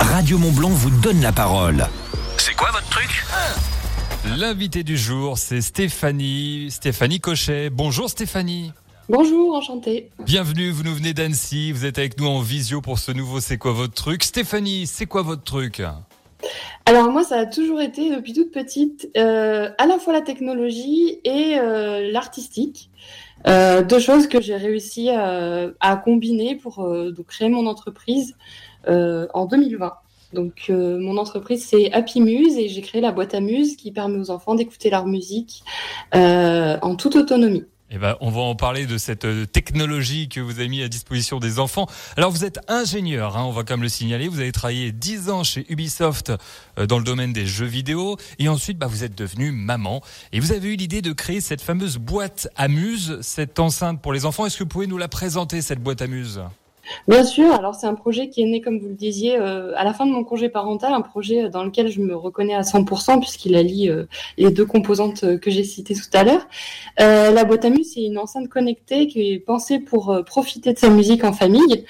[0.00, 1.86] Radio Montblanc vous donne la parole.
[2.38, 3.22] C'est quoi votre truc?
[4.38, 7.68] L'invité du jour, c'est Stéphanie, Stéphanie Cochet.
[7.68, 8.72] Bonjour Stéphanie.
[9.10, 10.08] Bonjour, enchantée.
[10.24, 13.58] Bienvenue, vous nous venez d'Annecy, vous êtes avec nous en visio pour ce nouveau C'est
[13.58, 14.24] quoi votre truc?
[14.24, 15.82] Stéphanie, c'est quoi votre truc?
[16.86, 21.18] Alors moi, ça a toujours été depuis toute petite euh, à la fois la technologie
[21.24, 22.88] et euh, l'artistique.
[23.46, 28.34] Euh, deux choses que j'ai réussi à, à combiner pour euh, donc créer mon entreprise
[28.34, 28.36] euh,
[28.88, 29.92] en 2020.
[30.32, 33.92] Donc euh, mon entreprise c'est Happy Muse et j'ai créé la boîte à muse qui
[33.92, 35.62] permet aux enfants d'écouter leur musique
[36.14, 37.64] euh, en toute autonomie.
[37.90, 40.88] Eh ben, on va en parler de cette euh, technologie que vous avez mis à
[40.88, 41.86] disposition des enfants.
[42.18, 44.28] Alors, vous êtes ingénieur, hein, on va quand même le signaler.
[44.28, 46.30] Vous avez travaillé 10 ans chez Ubisoft
[46.78, 48.18] euh, dans le domaine des jeux vidéo.
[48.38, 50.02] Et ensuite, bah, vous êtes devenu maman.
[50.32, 54.12] Et vous avez eu l'idée de créer cette fameuse boîte à muse, cette enceinte pour
[54.12, 54.44] les enfants.
[54.44, 56.42] Est-ce que vous pouvez nous la présenter, cette boîte à muse?
[57.06, 59.84] Bien sûr, alors c'est un projet qui est né, comme vous le disiez, euh, à
[59.84, 63.20] la fin de mon congé parental, un projet dans lequel je me reconnais à 100%
[63.20, 64.04] puisqu'il allie euh,
[64.36, 66.46] les deux composantes euh, que j'ai citées tout à l'heure.
[67.00, 70.72] Euh, la boîte à muse, c'est une enceinte connectée qui est pensée pour euh, profiter
[70.72, 71.84] de sa musique en famille.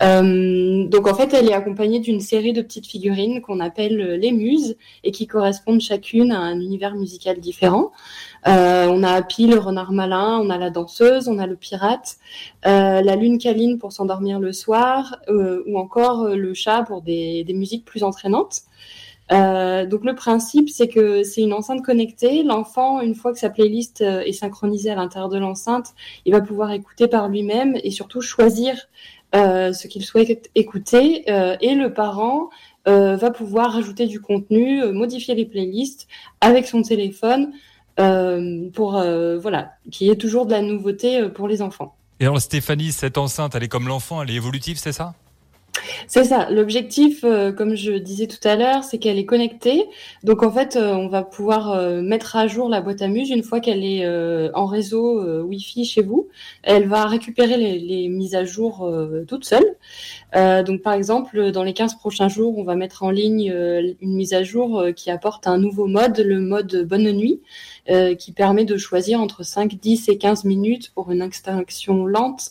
[0.00, 4.16] Euh, donc en fait, elle est accompagnée d'une série de petites figurines qu'on appelle euh,
[4.16, 7.90] les muses et qui correspondent chacune à un univers musical différent.
[8.46, 12.18] Euh, on a Happy, le renard malin, on a la danseuse, on a le pirate,
[12.64, 18.04] la lune câline pour s'endormir le soir, ou encore le chat pour des, musiques plus
[18.04, 18.60] entraînantes.
[19.30, 22.44] Donc le principe, c'est que c'est une enceinte connectée.
[22.44, 26.70] L'enfant, une fois que sa playlist est synchronisée à l'intérieur de l'enceinte, il va pouvoir
[26.70, 28.76] écouter par lui-même et surtout choisir
[29.34, 31.24] ce qu'il souhaite écouter.
[31.28, 32.50] Euh, et le parent
[32.86, 36.08] euh, va pouvoir rajouter du contenu, euh, modifier les playlists
[36.40, 37.52] avec son téléphone
[38.00, 41.94] euh, pour euh, voilà, qu'il y ait toujours de la nouveauté euh, pour les enfants.
[42.20, 45.14] Et alors, Stéphanie, cette enceinte, elle est comme l'enfant, elle est évolutive, c'est ça?
[46.06, 46.48] C'est ça.
[46.50, 49.86] L'objectif, euh, comme je disais tout à l'heure, c'est qu'elle est connectée.
[50.22, 53.30] Donc en fait, euh, on va pouvoir euh, mettre à jour la boîte à muse
[53.30, 54.06] une fois qu'elle est
[54.54, 56.28] en réseau Wi-Fi chez vous.
[56.62, 58.90] Elle va récupérer les, mises à jour
[59.26, 59.64] toute seule.
[60.34, 63.52] Donc par exemple, dans les 15 prochains jours, on va mettre en ligne
[64.00, 67.40] une mise à jour qui apporte un nouveau mode, le mode bonne nuit,
[68.18, 72.50] qui permet de choisir entre 5, 10 et 15 minutes pour une extinction lente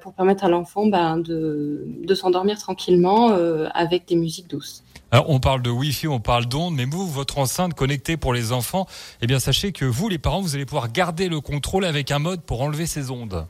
[0.00, 4.82] pour permettre à l'enfant ben, de s'endormir tranquillement euh, avec des musiques douces.
[5.10, 8.52] Alors, on parle de Wi-Fi, on parle d'ondes, mais vous, votre enceinte connectée pour les
[8.52, 8.86] enfants,
[9.22, 12.18] eh bien, sachez que vous, les parents, vous allez pouvoir garder le contrôle avec un
[12.18, 13.46] mode pour enlever ces ondes.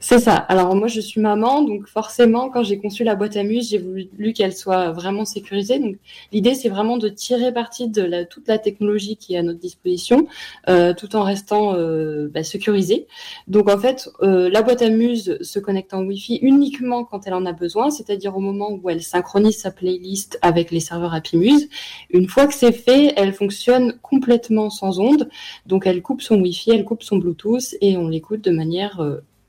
[0.00, 0.34] C'est ça.
[0.34, 3.78] Alors moi, je suis maman, donc forcément, quand j'ai conçu la boîte à muse, j'ai
[3.78, 5.78] voulu qu'elle soit vraiment sécurisée.
[5.78, 5.96] Donc
[6.32, 10.26] l'idée, c'est vraiment de tirer parti de toute la technologie qui est à notre disposition,
[10.68, 13.06] euh, tout en restant euh, bah, sécurisée.
[13.48, 17.34] Donc en fait, euh, la boîte à muse se connecte en Wi-Fi uniquement quand elle
[17.34, 21.36] en a besoin, c'est-à-dire au moment où elle synchronise sa playlist avec les serveurs Happy
[21.36, 21.68] Muse.
[22.10, 25.28] Une fois que c'est fait, elle fonctionne complètement sans ondes.
[25.66, 29.00] Donc elle coupe son Wi-Fi, elle coupe son Bluetooth et on l'écoute de manière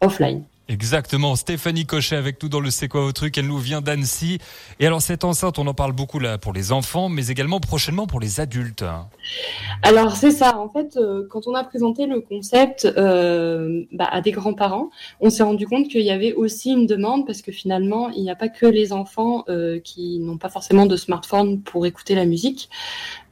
[0.01, 0.43] offline.
[0.69, 1.35] Exactement.
[1.37, 3.37] Stéphanie Cochet avec nous dans le C'est quoi au truc?
[3.37, 4.39] Elle nous vient d'Annecy.
[4.79, 8.05] Et alors, cette enceinte, on en parle beaucoup là pour les enfants, mais également prochainement
[8.05, 8.83] pour les adultes.
[9.81, 14.21] Alors c'est ça, en fait, euh, quand on a présenté le concept euh, bah, à
[14.21, 14.89] des grands-parents,
[15.21, 18.31] on s'est rendu compte qu'il y avait aussi une demande parce que finalement, il n'y
[18.31, 22.25] a pas que les enfants euh, qui n'ont pas forcément de smartphone pour écouter la
[22.25, 22.69] musique.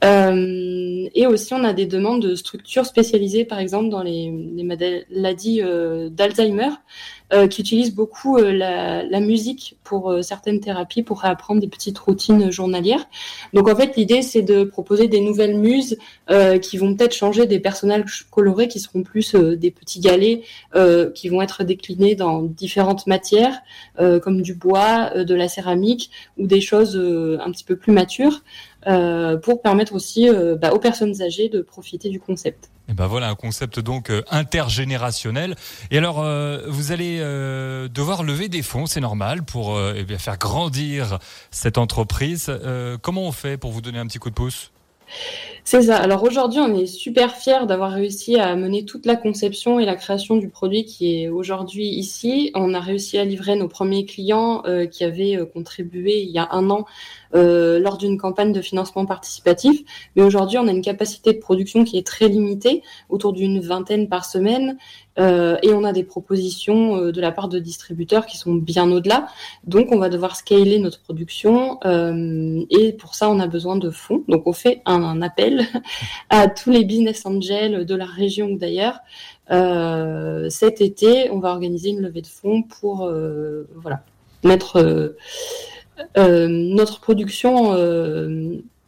[0.05, 4.29] Euh, et aussi, on a des demandes de structures spécialisées, par exemple, dans les,
[4.63, 6.69] maladies euh, d'Alzheimer,
[7.33, 12.51] euh, qui utilisent beaucoup la, la musique pour certaines thérapies, pour réapprendre des petites routines
[12.51, 13.05] journalières.
[13.53, 15.97] Donc en fait, l'idée, c'est de proposer des nouvelles muses
[16.61, 20.41] qui vont peut-être changer des personnages colorés qui seront plus des petits galets
[21.13, 23.59] qui vont être déclinés dans différentes matières,
[23.97, 28.41] comme du bois, de la céramique ou des choses un petit peu plus matures,
[28.85, 32.69] pour permettre aussi euh, bah, aux personnes âgées de profiter du concept.
[32.87, 35.55] Et ben voilà un concept donc euh, intergénérationnel.
[35.89, 40.03] Et alors euh, vous allez euh, devoir lever des fonds, c'est normal, pour euh, eh
[40.03, 41.17] bien, faire grandir
[41.49, 42.45] cette entreprise.
[42.49, 44.71] Euh, comment on fait pour vous donner un petit coup de pouce?
[45.63, 45.97] C'est ça.
[45.97, 49.95] Alors aujourd'hui, on est super fiers d'avoir réussi à mener toute la conception et la
[49.95, 52.51] création du produit qui est aujourd'hui ici.
[52.53, 56.37] On a réussi à livrer nos premiers clients euh, qui avaient euh, contribué il y
[56.37, 56.85] a un an
[57.35, 59.81] euh, lors d'une campagne de financement participatif.
[60.15, 64.07] Mais aujourd'hui, on a une capacité de production qui est très limitée, autour d'une vingtaine
[64.07, 64.77] par semaine.
[65.19, 68.89] Euh, et on a des propositions euh, de la part de distributeurs qui sont bien
[68.89, 69.27] au-delà.
[69.65, 71.79] Donc, on va devoir scaler notre production.
[72.69, 74.23] et pour ça, on a besoin de fonds.
[74.29, 75.65] Donc, on fait un, appel
[76.29, 78.99] à tous les business angels de la région d'ailleurs.
[80.49, 83.09] Cet été, on va organiser une levée de fonds pour
[83.75, 84.03] voilà
[84.43, 85.15] mettre
[86.15, 87.73] notre production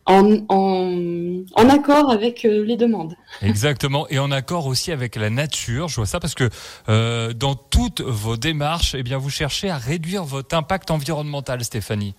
[0.08, 3.14] en, en, accord avec euh, les demandes.
[3.42, 5.90] Exactement, et en accord aussi avec la nature.
[5.90, 6.50] Je vois ça parce que
[6.90, 12.16] euh, dans toutes vos démarches, eh bien, vous cherchez à réduire votre impact environnemental, Stéphanie.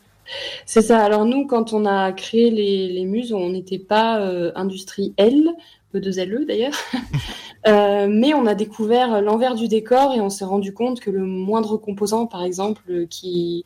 [0.67, 1.03] C'est ça.
[1.03, 5.49] Alors nous, quand on a créé les, les muses, on n'était pas euh, industrie L,
[5.95, 6.75] E2LE d'ailleurs,
[7.67, 11.25] euh, mais on a découvert l'envers du décor et on s'est rendu compte que le
[11.25, 13.65] moindre composant, par exemple, qui,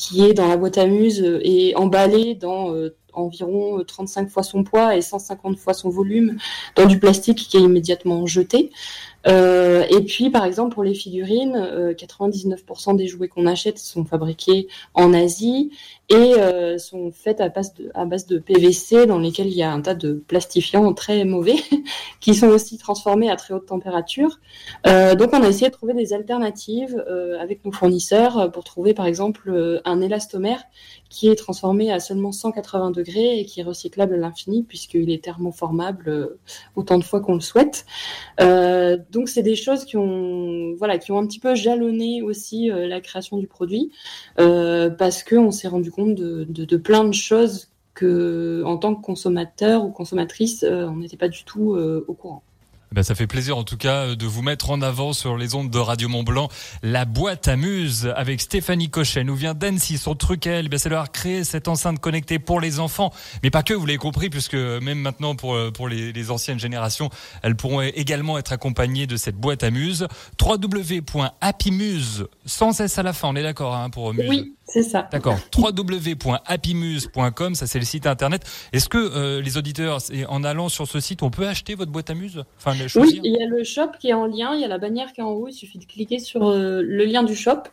[0.00, 2.74] qui est dans la boîte à muse est emballé dans
[3.12, 6.38] environ 35 fois son poids et 150 fois son volume
[6.76, 8.70] dans du plastique qui est immédiatement jeté.
[9.26, 11.56] Euh, et puis, par exemple, pour les figurines,
[11.96, 15.70] 99% euh, des jouets qu'on achète sont fabriqués en Asie
[16.08, 19.70] et euh, sont faits à base, à base de PVC dans lesquels il y a
[19.70, 21.56] un tas de plastifiants très mauvais
[22.20, 24.40] qui sont aussi transformés à très haute température.
[24.84, 27.04] donc, on a essayé de trouver des alternatives
[27.38, 30.62] avec nos fournisseurs pour trouver, par exemple, un élastomère
[31.08, 35.24] qui est transformé à seulement 180 degrés et qui est recyclable à l'infini puisqu'il est
[35.24, 36.36] thermoformable
[36.76, 37.84] autant de fois qu'on le souhaite.
[38.40, 42.70] Euh, donc c'est des choses qui ont voilà qui ont un petit peu jalonné aussi
[42.70, 43.90] euh, la création du produit
[44.38, 48.94] euh, parce qu'on s'est rendu compte de, de, de, plein de choses que en tant
[48.94, 52.42] que consommateur ou consommatrice on n'était pas du tout au courant.
[52.92, 55.36] Eh ben, ça fait plaisir en tout cas euh, de vous mettre en avant sur
[55.36, 56.48] les ondes de Radio Mont Blanc.
[56.82, 59.96] La boîte amuse avec Stéphanie Cochet nous vient d'Annecy.
[59.96, 63.12] Son truc elle, eh c'est leur créer cette enceinte connectée pour les enfants,
[63.44, 63.74] mais pas que.
[63.74, 67.10] Vous l'avez compris, puisque même maintenant pour euh, pour les, les, anciennes générations,
[67.44, 70.08] elles pourront également être accompagnées de cette boîte amuse.
[70.42, 73.28] www.happymuse sans s à la fin.
[73.28, 74.26] On est d'accord hein, pour Muse.
[74.28, 74.54] Oui.
[74.72, 75.08] C'est ça.
[75.10, 75.36] D'accord.
[75.56, 78.44] www.happymuse.com, ça c'est le site internet.
[78.72, 82.08] Est-ce que euh, les auditeurs, en allant sur ce site, on peut acheter votre boîte
[82.10, 82.44] à muse?
[82.56, 84.78] Enfin, Oui, il y a le shop qui est en lien, il y a la
[84.78, 87.64] bannière qui est en haut, il suffit de cliquer sur euh, le lien du shop.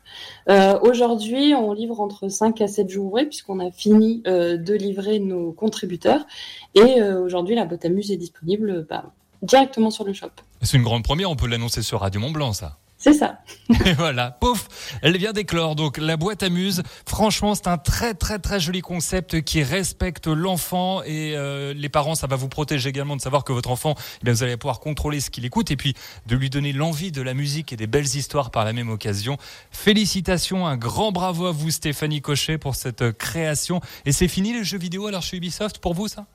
[0.49, 5.51] Euh, Aujourd'hui, on livre entre 5 à 7 jours puisqu'on a fini de livrer nos
[5.51, 6.25] contributeurs.
[6.73, 9.11] Et aujourd'hui, la boîte à muse est disponible bah,
[9.44, 10.31] directement sur le shop.
[10.63, 12.79] C'est une grande première, on peut l'annoncer sur Radio Mont Blanc, ça.
[12.97, 13.39] C'est ça.
[13.85, 14.67] Et voilà, pouf,
[15.03, 15.75] elle vient d'éclore.
[15.75, 16.81] Donc la boîte amuse.
[17.05, 22.15] Franchement, c'est un très très très joli concept qui respecte l'enfant et euh, les parents.
[22.15, 24.79] Ça va vous protéger également de savoir que votre enfant, eh bien, vous allez pouvoir
[24.79, 25.94] contrôler ce qu'il écoute et puis
[26.25, 29.38] de lui donner l'envie de la musique et des belles histoires par la même occasion.
[29.69, 33.79] Félicitations, un grand bravo à vous Stéphanie Cochet pour cette création.
[34.05, 36.25] Et c'est fini les jeux vidéo alors chez Ubisoft pour vous ça?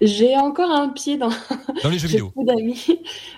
[0.00, 1.30] J'ai encore un pied dans,
[1.82, 2.32] dans les jeux vidéo.
[2.36, 2.86] d'amis.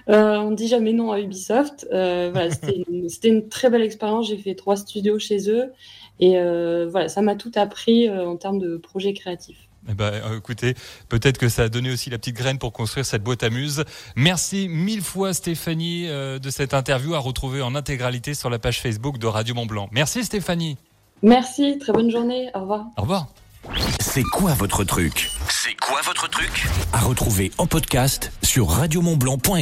[0.09, 1.87] Euh, on dit jamais non à Ubisoft.
[1.93, 2.51] Euh, voilà,
[3.09, 4.29] c'était une, très belle expérience.
[4.29, 5.73] J'ai fait trois studios chez eux.
[6.21, 9.69] Et euh, voilà, ça m'a tout appris en termes de projets créatifs.
[9.89, 10.75] Eh ben, écoutez,
[11.09, 13.85] peut-être que ça a donné aussi la petite graine pour construire cette boîte à muse.
[14.17, 19.19] Merci mille fois Stéphanie de cette interview à retrouver en intégralité sur la page Facebook
[19.19, 19.89] de Radio Mont Blanc.
[19.93, 20.77] Merci Stéphanie.
[21.23, 22.51] Merci, très bonne journée.
[22.55, 22.87] Au revoir.
[22.97, 23.29] Au revoir.
[24.01, 25.31] C'est quoi votre truc?
[25.49, 26.67] C'est quoi votre truc?
[26.93, 29.57] À retrouver en podcast sur radiomontblanc.fr.